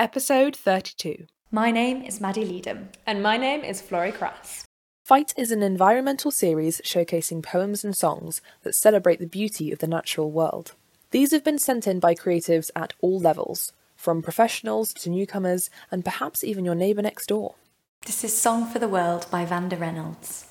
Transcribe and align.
Episode 0.00 0.56
32. 0.56 1.26
My 1.52 1.70
name 1.70 2.02
is 2.02 2.20
Maddy 2.20 2.44
Leadham. 2.44 2.88
And 3.06 3.22
my 3.22 3.36
name 3.36 3.60
is 3.60 3.80
Florrie 3.80 4.10
Crass. 4.10 4.64
pFITE 5.08 5.32
is 5.36 5.52
an 5.52 5.62
environmental 5.62 6.32
series 6.32 6.80
showcasing 6.80 7.44
poems 7.44 7.84
and 7.84 7.96
songs 7.96 8.42
that 8.64 8.74
celebrate 8.74 9.20
the 9.20 9.26
beauty 9.28 9.70
of 9.70 9.78
the 9.78 9.86
natural 9.86 10.32
world. 10.32 10.72
These 11.12 11.30
have 11.30 11.44
been 11.44 11.60
sent 11.60 11.86
in 11.86 12.00
by 12.00 12.16
creatives 12.16 12.72
at 12.74 12.92
all 13.00 13.20
levels, 13.20 13.72
from 13.94 14.20
professionals 14.20 14.92
to 14.94 15.10
newcomers, 15.10 15.70
and 15.92 16.04
perhaps 16.04 16.42
even 16.42 16.64
your 16.64 16.74
neighbour 16.74 17.02
next 17.02 17.28
door. 17.28 17.54
This 18.04 18.24
is 18.24 18.36
Song 18.36 18.66
for 18.66 18.80
the 18.80 18.88
World 18.88 19.28
by 19.30 19.44
Vanda 19.44 19.76
Reynolds. 19.76 20.46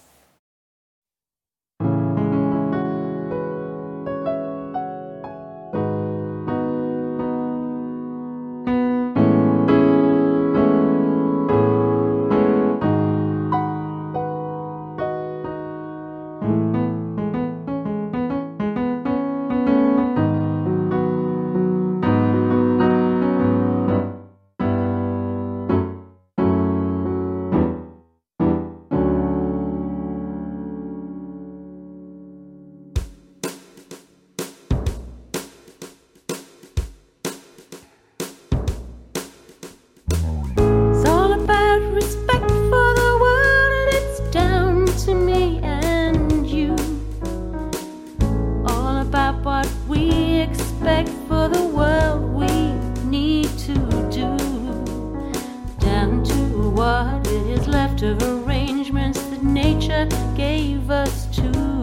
Of 58.03 58.21
arrangements 58.21 59.21
that 59.29 59.43
nature 59.43 60.07
gave 60.35 60.89
us 60.89 61.25
to 61.27 61.82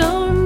So 0.00 0.39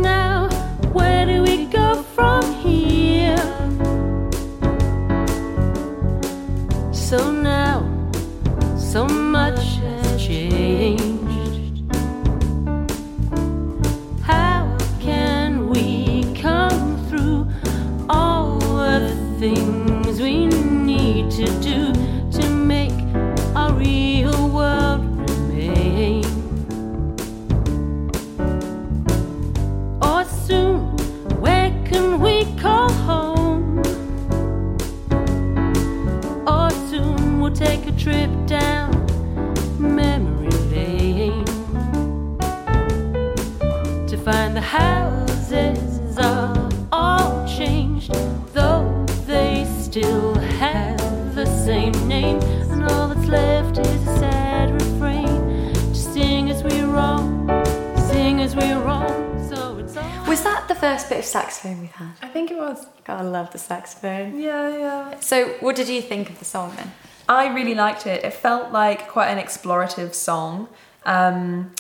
first 60.85 61.09
bit 61.09 61.19
of 61.21 61.25
saxophone 61.25 61.81
we've 61.81 61.93
had? 61.93 62.13
I 62.21 62.29
think 62.29 62.51
it 62.51 62.59
was. 62.59 62.87
God, 63.05 63.21
I 63.21 63.23
love 63.23 63.51
the 63.53 63.59
saxophone. 63.59 64.39
Yeah, 64.39 64.77
yeah. 64.77 65.21
So, 65.21 65.49
what 65.61 65.77
did 65.77 65.89
you 65.89 66.03
think 66.03 66.29
of 66.29 66.39
the 66.39 66.45
song 66.45 66.75
then? 66.77 66.93
I 67.27 67.55
really 67.55 67.75
liked 67.75 68.07
it. 68.07 68.23
It 68.23 68.35
felt 68.35 68.71
like 68.71 69.09
quite 69.09 69.29
an 69.29 69.39
explorative 69.43 70.13
song. 70.13 70.69
Um, 71.07 71.73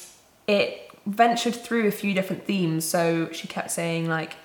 it 0.46 0.90
ventured 1.04 1.54
through 1.54 1.86
a 1.86 1.90
few 1.90 2.14
different 2.14 2.46
themes. 2.46 2.86
So 2.86 3.30
she 3.30 3.46
kept 3.46 3.70
saying 3.70 4.08
like, 4.08 4.36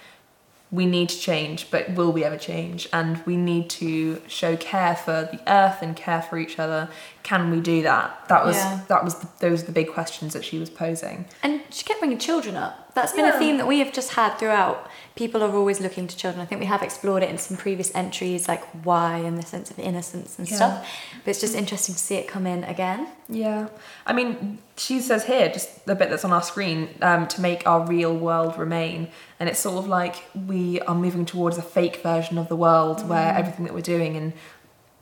"We 0.72 0.86
need 0.86 1.08
to 1.08 1.18
change, 1.18 1.72
but 1.72 1.92
will 1.92 2.12
we 2.12 2.26
ever 2.26 2.38
change?" 2.38 2.90
And 2.92 3.26
we 3.26 3.38
need 3.38 3.70
to 3.82 4.22
show 4.28 4.58
care 4.58 4.96
for 4.96 5.30
the 5.32 5.40
earth 5.48 5.82
and 5.82 5.96
care 5.96 6.22
for 6.22 6.38
each 6.38 6.60
other. 6.60 6.90
Can 7.30 7.52
we 7.52 7.60
do 7.62 7.84
that? 7.84 8.28
That 8.28 8.44
was 8.44 8.56
Yeah. 8.56 8.80
that 8.88 9.04
was 9.04 9.14
the, 9.22 9.28
those 9.40 9.60
were 9.62 9.68
the 9.68 9.72
big 9.72 9.90
questions 9.94 10.34
that 10.34 10.44
she 10.44 10.58
was 10.58 10.68
posing. 10.72 11.26
And 11.44 11.62
she 11.70 11.84
kept 11.84 12.00
bringing 12.00 12.18
children 12.18 12.56
up. 12.56 12.74
That's 12.96 13.14
been 13.14 13.26
a 13.26 13.38
theme 13.38 13.58
that 13.58 13.68
we 13.68 13.78
have 13.80 13.94
just 13.94 14.14
had 14.14 14.32
throughout. 14.40 14.90
People 15.16 15.44
are 15.44 15.56
always 15.56 15.80
looking 15.80 16.08
to 16.08 16.18
children. 16.18 16.42
I 16.42 16.46
think 16.46 16.60
we 16.60 16.66
have 16.66 16.82
explored 16.82 17.22
it 17.22 17.30
in 17.30 17.38
some 17.38 17.56
previous 17.56 17.94
entries, 17.94 18.48
like 18.48 18.64
why 18.84 19.18
and 19.18 19.38
the 19.38 19.46
sense 19.46 19.70
of 19.70 19.78
innocence 19.78 20.40
and 20.40 20.50
Yeah. 20.50 20.56
stuff. 20.56 20.88
But 21.24 21.30
it's 21.32 21.40
just 21.40 21.56
interesting 21.56 21.94
to 21.94 22.02
see 22.02 22.16
it 22.16 22.28
come 22.28 22.48
in 22.48 22.64
again. 22.64 23.08
Yeah, 23.30 23.68
I 24.08 24.14
mean, 24.14 24.58
she 24.76 25.00
says 25.00 25.24
here, 25.26 25.50
just 25.50 25.86
the 25.86 25.94
bit 25.94 26.10
that's 26.10 26.26
on 26.26 26.34
our 26.34 26.42
screen, 26.42 26.90
um, 27.04 27.28
to 27.28 27.42
make 27.42 27.62
our 27.68 27.82
real 27.86 28.16
world 28.28 28.58
remain. 28.58 29.08
And 29.40 29.48
it's 29.48 29.60
sort 29.60 29.78
of 29.78 29.88
like 29.88 30.16
we 30.48 30.82
are 30.82 30.96
moving 30.96 31.26
towards 31.26 31.58
a 31.60 31.62
fake 31.62 31.98
version 32.02 32.40
of 32.40 32.48
the 32.50 32.56
world 32.56 33.08
where 33.08 33.32
everything 33.36 33.66
that 33.66 33.74
we're 33.76 33.82
doing 33.98 34.18
and 34.18 34.34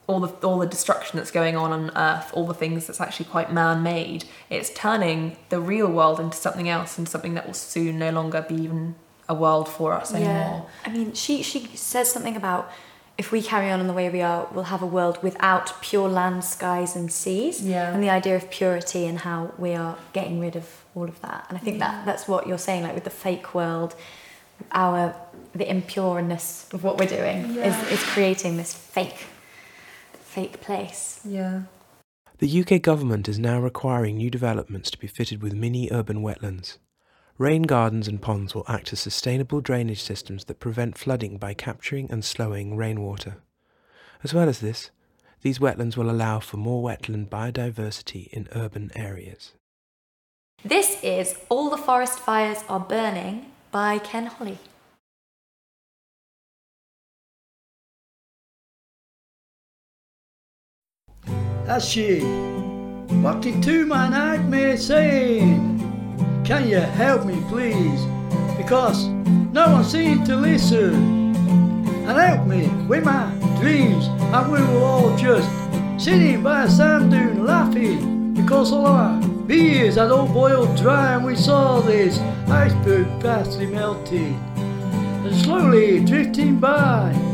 all 0.08 0.20
the 0.22 0.30
all 0.48 0.58
the 0.60 0.66
destruction 0.68 1.18
that's 1.18 1.32
going 1.32 1.56
on 1.58 1.72
on 1.72 1.92
Earth, 1.96 2.32
all 2.34 2.48
the 2.48 2.54
things 2.54 2.88
that's 2.88 3.02
actually 3.02 3.26
quite 3.26 3.52
man-made, 3.52 4.24
it's 4.50 4.70
turning 4.72 5.38
the 5.50 5.60
real 5.60 5.92
world 5.92 6.20
into 6.20 6.38
something 6.38 6.70
else 6.70 6.98
and 6.98 7.08
something 7.08 7.34
that 7.34 7.46
will 7.46 7.54
soon 7.54 8.00
no 8.00 8.10
longer 8.12 8.42
be 8.48 8.56
even 8.56 8.96
a 9.30 9.34
world 9.36 9.68
for 9.68 9.92
us 9.94 10.14
anymore. 10.14 10.66
I 10.86 10.90
mean, 10.90 11.14
she 11.14 11.44
she 11.44 11.60
says 11.76 12.10
something 12.12 12.36
about 12.38 12.72
if 13.18 13.32
we 13.32 13.42
carry 13.42 13.70
on 13.72 13.80
in 13.82 13.88
the 13.88 13.94
way 13.94 14.10
we 14.10 14.22
are, 14.22 14.48
we'll 14.54 14.66
have 14.66 14.82
a 14.84 14.86
world 14.86 15.18
without 15.24 15.82
pure 15.82 16.08
land, 16.08 16.44
skies, 16.44 16.96
and 16.96 17.12
seas. 17.12 17.62
Yeah. 17.62 17.92
And 17.94 18.02
the 18.02 18.12
idea 18.12 18.36
of 18.36 18.50
purity 18.50 19.06
and 19.08 19.20
how 19.20 19.52
we 19.58 19.74
are 19.74 19.98
getting 20.14 20.40
rid 20.40 20.56
of 20.56 20.84
all 20.96 21.06
of 21.06 21.20
that. 21.22 21.46
And 21.50 21.58
I 21.58 21.62
think 21.62 21.80
that 21.80 22.06
that's 22.06 22.28
what 22.28 22.48
you're 22.48 22.60
saying, 22.60 22.84
like 22.84 22.94
with 22.96 23.04
the 23.06 23.10
fake 23.10 23.54
world, 23.56 23.96
our 24.72 25.16
the 25.54 25.66
impureness 25.66 26.72
of 26.74 26.84
what 26.84 27.00
we're 27.00 27.08
doing 27.08 27.56
Yeah. 27.56 27.68
is, 27.70 27.92
is 28.00 28.04
creating 28.04 28.58
this 28.58 28.74
fake 28.74 29.26
fake 30.38 30.62
place. 30.62 31.20
Yeah. 31.26 31.64
The 32.38 32.62
UK 32.62 32.84
government 32.84 33.28
is 33.28 33.40
now 33.40 33.60
requiring 33.60 34.18
new 34.18 34.30
developments 34.30 34.92
to 34.92 35.00
be 35.00 35.08
fitted 35.08 35.42
with 35.42 35.56
mini 35.56 35.90
urban 35.92 36.22
wetlands. 36.22 36.78
Rain 37.40 37.64
gardens 37.64 38.08
and 38.08 38.22
ponds 38.22 38.54
will 38.54 38.64
act 38.68 38.94
as 38.94 39.00
sustainable 39.00 39.62
drainage 39.62 40.04
systems 40.04 40.46
that 40.46 40.60
prevent 40.60 40.96
flooding 40.96 41.40
by 41.40 41.56
capturing 41.56 42.12
and 42.12 42.24
slowing 42.24 42.78
rainwater. 42.78 43.38
As 44.24 44.32
well 44.32 44.48
as 44.48 44.60
this, 44.60 44.92
these 45.42 45.58
wetlands 45.58 45.98
will 45.98 46.12
allow 46.12 46.40
for 46.40 46.58
more 46.58 46.84
wetland 46.84 47.30
biodiversity 47.30 48.28
in 48.28 48.48
urban 48.54 48.92
areas. 48.96 49.54
This 50.64 51.00
is 51.02 51.36
All 51.50 51.72
the 51.72 51.78
Forest 51.78 52.20
Fires 52.20 52.64
Are 52.70 52.80
Burning 52.80 53.48
by 53.72 53.98
Ken 53.98 54.28
Holly. 54.28 54.60
That's 61.68 61.86
she, 61.86 62.22
walking 63.22 63.60
to 63.64 63.86
my 63.86 64.08
nightmare 64.08 64.78
saying, 64.78 66.42
Can 66.46 66.70
you 66.70 66.80
help 66.80 67.26
me 67.26 67.44
please? 67.50 68.06
Because 68.56 69.06
no 69.52 69.74
one 69.74 69.84
seemed 69.84 70.26
to 70.28 70.38
listen. 70.38 71.36
And 72.08 72.18
help 72.18 72.48
me 72.48 72.70
with 72.88 73.04
my 73.04 73.30
dreams, 73.60 74.06
and 74.08 74.50
we 74.50 74.62
were 74.62 74.80
all 74.80 75.18
just 75.18 75.50
sitting 76.02 76.42
by 76.42 76.64
a 76.64 76.70
sand 76.70 77.12
dune 77.12 77.46
laughing 77.46 78.34
because 78.34 78.72
all 78.72 78.86
our 78.86 79.22
beers 79.46 79.96
had 79.96 80.10
all 80.10 80.30
boiled 80.30 80.74
dry 80.78 81.16
and 81.16 81.26
we 81.26 81.36
saw 81.36 81.82
this 81.82 82.18
iceberg 82.48 83.08
fastly 83.22 83.66
melting 83.66 84.36
and 84.56 85.36
slowly 85.36 86.00
drifting 86.06 86.60
by. 86.60 87.27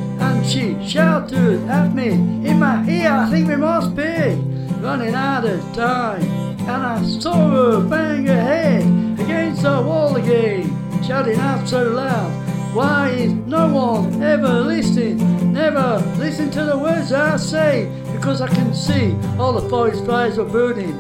She 0.54 0.78
shouted 0.88 1.68
at 1.68 1.96
me 1.96 2.10
in 2.12 2.60
my 2.60 2.88
ear, 2.88 3.12
I 3.12 3.28
think 3.32 3.48
we 3.48 3.56
must 3.56 3.96
be 3.96 4.36
running 4.84 5.16
out 5.16 5.46
of 5.46 5.60
time. 5.74 6.22
And 6.22 6.70
I 6.70 7.04
saw 7.04 7.50
her 7.50 7.80
bang 7.82 8.28
her 8.28 8.40
head 8.40 8.84
against 9.20 9.64
the 9.64 9.82
wall 9.82 10.16
again, 10.16 10.70
shouting 11.04 11.40
out 11.40 11.68
so 11.68 11.90
loud. 11.90 12.32
Why 12.76 13.10
is 13.10 13.34
no 13.34 13.68
one 13.68 14.22
ever 14.22 14.60
listening? 14.60 15.54
Never 15.54 15.98
listen 16.20 16.52
to 16.52 16.66
the 16.66 16.78
words 16.78 17.12
I 17.12 17.38
say, 17.38 17.90
because 18.16 18.40
I 18.40 18.48
can 18.48 18.76
see 18.76 19.18
all 19.40 19.54
the 19.54 19.68
forest 19.70 20.06
fires 20.06 20.38
are 20.38 20.46
burning. 20.46 20.94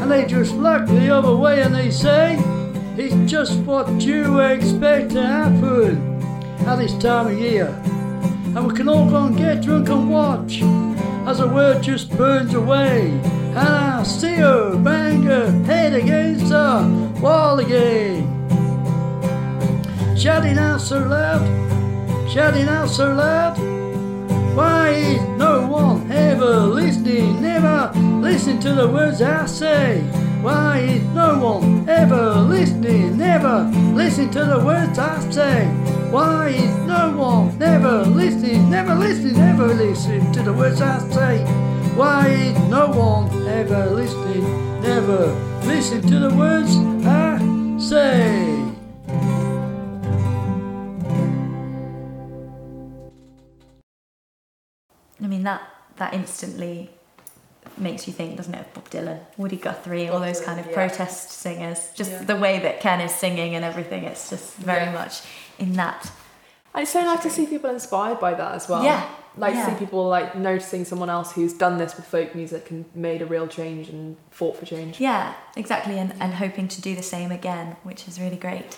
And 0.00 0.10
they 0.10 0.26
just 0.26 0.56
look 0.56 0.88
the 0.88 1.08
other 1.08 1.36
way 1.36 1.62
and 1.62 1.72
they 1.72 1.92
say, 1.92 2.36
it's 2.96 3.30
just 3.30 3.60
what 3.60 3.88
you 4.02 4.40
expect 4.40 5.12
to 5.12 5.22
happen 5.22 6.20
at 6.66 6.80
this 6.80 6.98
time 6.98 7.28
of 7.28 7.38
year. 7.38 7.80
And 8.54 8.66
we 8.66 8.74
can 8.74 8.88
all 8.88 9.08
go 9.08 9.24
and 9.26 9.36
get 9.36 9.62
drunk 9.62 9.88
and 9.88 10.10
watch 10.10 10.60
as 11.28 11.38
the 11.38 11.46
world 11.46 11.82
just 11.82 12.10
burns 12.16 12.52
away. 12.54 13.10
And 13.50 13.58
I 13.58 14.02
see 14.02 14.34
her 14.34 14.76
bang 14.76 15.22
her 15.22 15.50
head 15.64 15.94
against 15.94 16.48
the 16.48 17.18
wall 17.20 17.60
again. 17.60 18.26
Shouting 20.16 20.58
out 20.58 20.80
so 20.80 20.98
loud, 20.98 21.42
shouting 22.28 22.68
out 22.68 22.90
so 22.90 23.12
loud. 23.12 23.56
Why 24.56 24.90
is 24.90 25.22
no 25.38 25.66
one 25.68 26.10
ever 26.10 26.60
listening? 26.60 27.40
Never 27.40 27.92
listen 28.20 28.58
to 28.60 28.74
the 28.74 28.88
words 28.88 29.22
I 29.22 29.46
say. 29.46 30.00
Why 30.42 30.80
is 30.80 31.02
no 31.14 31.38
one 31.38 31.88
ever 31.88 32.34
listening? 32.34 33.16
Never 33.16 33.70
listen 33.94 34.30
to 34.32 34.44
the 34.44 34.58
words 34.64 34.98
I 34.98 35.30
say. 35.30 35.79
Why 36.10 36.48
is 36.48 36.74
no 36.88 37.16
one 37.16 37.56
never 37.56 38.02
listening? 38.02 38.68
Never 38.68 38.96
listening, 38.96 39.34
never 39.34 39.68
listening 39.68 40.32
to 40.32 40.42
the 40.42 40.52
words 40.52 40.80
I 40.80 40.98
say. 41.08 41.44
Why 41.94 42.26
is 42.26 42.58
no 42.68 42.88
one 42.88 43.46
ever 43.46 43.86
listening? 43.90 44.42
Never 44.82 45.32
listening 45.64 46.10
to 46.10 46.18
the 46.18 46.34
words 46.34 46.74
I 47.06 47.38
say. 47.78 48.60
I 55.22 55.26
mean, 55.28 55.44
that, 55.44 55.62
that 55.94 56.12
instantly 56.12 56.90
makes 57.80 58.06
you 58.06 58.12
think, 58.12 58.36
doesn't 58.36 58.54
it, 58.54 58.60
of 58.60 58.74
Bob 58.74 58.90
Dylan, 58.90 59.18
Woody 59.36 59.56
Guthrie, 59.56 60.08
all 60.08 60.20
those 60.20 60.40
kind 60.40 60.60
of 60.60 60.66
yeah. 60.66 60.74
protest 60.74 61.30
singers. 61.30 61.88
Just 61.94 62.10
Yeah. 62.12 62.24
the 62.24 62.36
way 62.36 62.58
that 62.60 62.80
Ken 62.80 63.00
is 63.00 63.14
singing 63.14 63.54
and 63.54 63.64
everything, 63.64 64.04
it's 64.04 64.30
just 64.30 64.54
very 64.54 64.84
Yeah. 64.84 64.92
much 64.92 65.20
in 65.58 65.72
that. 65.74 66.10
And 66.74 66.82
it's 66.82 66.92
so 66.92 67.02
nice 67.02 67.22
to 67.22 67.30
see 67.30 67.46
people 67.46 67.68
inspired 67.70 68.20
by 68.20 68.32
that 68.34 68.54
as 68.54 68.68
well. 68.68 68.84
Yeah, 68.84 69.02
Like 69.36 69.54
yeah. 69.54 69.66
see 69.66 69.74
people 69.74 70.06
like 70.06 70.36
noticing 70.36 70.84
someone 70.84 71.10
else 71.10 71.32
who's 71.32 71.52
done 71.52 71.78
this 71.78 71.96
with 71.96 72.04
folk 72.06 72.34
music 72.36 72.70
and 72.70 72.84
made 72.94 73.22
a 73.22 73.26
real 73.26 73.48
change 73.48 73.88
and 73.88 74.16
fought 74.30 74.56
for 74.56 74.66
change. 74.66 75.00
Yeah, 75.00 75.34
exactly, 75.56 75.98
and, 75.98 76.14
and 76.20 76.34
hoping 76.34 76.68
to 76.68 76.80
do 76.80 76.94
the 76.94 77.02
same 77.02 77.32
again, 77.32 77.74
which 77.82 78.06
is 78.06 78.20
really 78.20 78.36
great. 78.36 78.76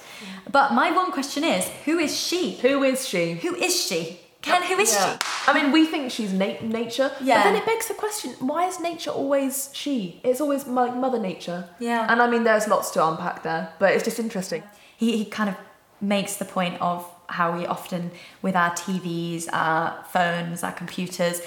But 0.50 0.72
my 0.72 0.90
one 0.90 1.12
question 1.12 1.44
is 1.44 1.68
who 1.84 1.98
is 1.98 2.18
she? 2.18 2.52
Who 2.62 2.82
is 2.82 3.06
she? 3.06 3.34
Who 3.34 3.54
is 3.56 3.78
she? 3.78 4.20
Ken, 4.42 4.62
who 4.62 4.78
is 4.78 4.92
Yeah. 4.94 5.18
I 5.46 5.52
mean, 5.54 5.72
we 5.72 5.86
think 5.86 6.10
she's 6.10 6.32
na- 6.32 6.60
nature, 6.62 7.10
Yeah. 7.20 7.36
but 7.38 7.44
then 7.44 7.56
it 7.56 7.64
begs 7.66 7.86
the 7.88 7.94
question: 7.94 8.32
Why 8.40 8.66
is 8.66 8.78
nature 8.80 9.10
always 9.10 9.70
she? 9.72 10.20
It's 10.24 10.40
always 10.40 10.66
like 10.66 10.94
Mother 10.94 11.18
Nature. 11.18 11.68
Yeah. 11.78 12.06
And 12.10 12.20
I 12.20 12.26
mean, 12.28 12.44
there's 12.44 12.66
lots 12.68 12.90
to 12.92 13.06
unpack 13.06 13.42
there, 13.42 13.72
but 13.78 13.92
it's 13.94 14.04
just 14.04 14.18
interesting. 14.18 14.62
he? 14.96 15.16
He 15.16 15.24
kind 15.24 15.48
of 15.48 15.56
makes 16.00 16.36
the 16.36 16.44
point 16.44 16.80
of 16.80 17.04
how 17.28 17.56
we 17.56 17.64
often, 17.66 18.10
with 18.42 18.54
our 18.56 18.70
TVs, 18.70 19.48
our 19.52 20.04
phones, 20.12 20.62
our 20.62 20.72
computers, 20.72 21.40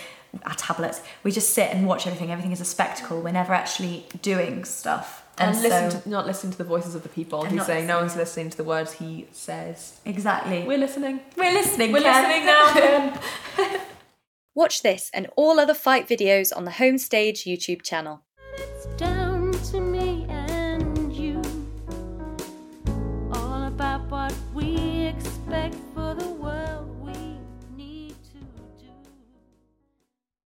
our 0.46 0.56
tablets, 0.56 1.02
we 1.24 1.32
just 1.32 1.54
sit 1.54 1.70
and 1.72 1.86
watch 1.88 2.08
everything. 2.08 2.32
Everything 2.32 2.52
is 2.52 2.60
a 2.62 2.66
spectacle. 2.66 3.22
We're 3.22 3.32
never 3.32 3.54
actually 3.54 4.06
doing 4.22 4.66
stuff. 4.66 5.24
And, 5.38 5.54
And, 5.54 5.62
listen 5.64 5.92
so, 5.92 6.00
to, 6.00 6.10
not 6.10 6.26
listening 6.26 6.52
to 6.54 6.58
the 6.58 6.64
voices 6.64 6.96
of 6.96 7.04
the 7.04 7.10
people. 7.10 7.44
And 7.44 7.52
He's 7.54 7.66
saying 7.66 7.88
no 7.88 7.98
one's 8.00 8.16
listening 8.16 8.50
to 8.52 8.58
the 8.58 8.64
words 8.64 8.94
he 8.94 9.28
says. 9.32 10.00
exactly. 10.06 10.64
We're 10.64 10.78
listening. 10.78 11.20
We're 11.36 11.52
listening. 11.54 11.92
We're 11.92 12.02
Ken. 12.02 12.24
listening 12.24 12.46
now, 12.46 13.20
Ken. 13.60 13.82
Watch 14.56 14.82
this 14.84 15.12
and 15.14 15.28
all 15.36 15.60
other 15.60 15.74
pFITE 15.74 16.08
videos 16.08 16.56
on 16.56 16.64
the 16.64 16.72
Homestage 16.72 17.40
YouTube 17.46 17.82
channel. 17.82 18.22